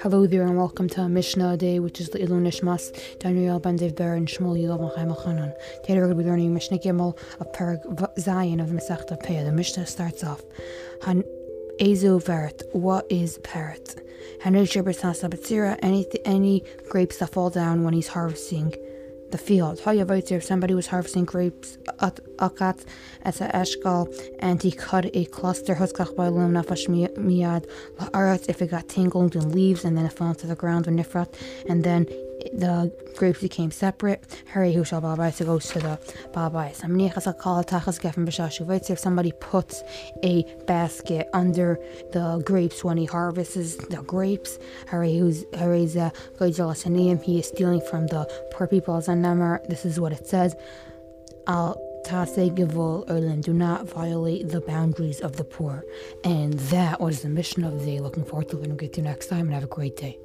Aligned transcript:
Hello 0.00 0.28
there 0.28 0.42
and 0.42 0.56
welcome 0.56 0.88
to 0.90 1.08
Mishnah 1.08 1.56
Day, 1.56 1.80
which 1.80 2.00
is 2.00 2.10
the 2.10 2.20
Iluy 2.20 2.40
Nishmas, 2.40 3.18
Daniel 3.18 3.58
Ben 3.58 3.76
Ber 3.76 4.14
and 4.14 4.28
Shmuel 4.28 4.62
Yilov 4.62 4.94
Chaim 4.94 5.08
Chanan. 5.08 5.52
Today 5.82 5.94
we're 5.94 6.02
going 6.02 6.10
to 6.10 6.22
be 6.22 6.30
learning 6.30 6.54
Mishnah 6.54 6.78
Gimel 6.78 7.18
of 7.40 7.50
Perek 7.50 7.82
Zayin 8.16 8.60
of 8.60 8.68
the 8.68 8.76
Masechta 8.76 9.20
Peah. 9.20 9.44
The 9.44 9.50
Mishnah 9.50 9.86
starts 9.86 10.22
off, 10.22 10.44
Han 11.02 11.24
Ezo 11.80 12.22
Veret, 12.22 12.62
what 12.72 13.06
is 13.10 13.38
peret? 13.38 14.00
Hanil 14.44 14.68
Shibber 14.68 14.94
Sasabatsira, 14.94 15.80
any, 15.82 16.06
any 16.24 16.62
grapes 16.88 17.16
that 17.16 17.30
fall 17.32 17.50
down 17.50 17.82
when 17.82 17.92
he's 17.92 18.06
harvesting 18.06 18.72
the 19.30 19.38
field. 19.38 19.80
How 19.80 19.92
here? 19.92 20.38
If 20.38 20.44
somebody 20.44 20.74
was 20.74 20.86
harvesting 20.88 21.24
grapes 21.24 21.78
at 22.00 22.20
Akat 22.36 22.84
as 23.22 23.40
a 23.40 23.48
Eshkal 23.48 24.12
and 24.38 24.62
he 24.62 24.70
cut 24.70 25.06
a 25.14 25.24
cluster 25.26 25.74
Huskach 25.74 26.14
Bailim 26.14 26.52
Nafash 26.52 26.86
Miad 27.16 27.68
La'arat 27.98 28.48
if 28.48 28.62
it 28.62 28.70
got 28.70 28.88
tangled 28.88 29.34
in 29.36 29.50
leaves 29.50 29.84
and 29.84 29.96
then 29.96 30.06
it 30.06 30.12
fell 30.12 30.34
to 30.34 30.46
the 30.46 30.54
ground 30.54 30.86
with 30.86 30.96
Nifrat 30.96 31.34
and 31.68 31.82
then 31.84 32.06
the 32.52 32.92
grapes 33.16 33.40
became 33.40 33.70
separate. 33.70 34.42
Harry 34.46 34.72
who 34.72 34.84
shall 34.84 35.00
Babais 35.00 35.44
goes 35.44 35.68
to 35.68 35.78
the 35.78 35.98
Babais. 36.32 36.82
If 38.90 38.98
somebody 38.98 39.32
puts 39.40 39.82
a 40.22 40.44
basket 40.66 41.28
under 41.32 41.78
the 42.12 42.42
grapes 42.44 42.84
when 42.84 42.96
he 42.96 43.04
harvests 43.04 43.76
the 43.76 44.02
grapes, 44.06 44.58
Harry 44.88 45.16
who's 45.16 45.44
Harry's 45.54 45.96
uh, 45.96 46.10
he 47.24 47.38
is 47.38 47.48
stealing 47.48 47.80
from 47.80 48.06
the 48.08 48.24
poor 48.52 48.66
people 48.66 48.96
as. 48.96 49.08
This 49.68 49.84
is 49.84 50.00
what 50.00 50.12
it 50.12 50.26
says. 50.26 50.54
Al 51.46 51.80
Tase 52.04 52.54
Givul 52.54 53.04
Erlin, 53.08 53.40
do 53.40 53.52
not 53.52 53.88
violate 53.88 54.50
the 54.50 54.60
boundaries 54.60 55.20
of 55.20 55.36
the 55.36 55.44
poor. 55.44 55.84
And 56.22 56.54
that 56.70 57.00
was 57.00 57.22
the 57.22 57.30
Mishnah 57.30 57.68
of 57.68 57.80
the 57.80 57.86
day. 57.86 58.00
Looking 58.00 58.24
forward 58.24 58.50
to 58.50 58.56
get 58.56 58.92
to 58.94 59.00
you 59.00 59.04
next 59.04 59.28
time 59.28 59.46
and 59.46 59.54
have 59.54 59.64
a 59.64 59.66
great 59.66 59.96
day. 59.96 60.18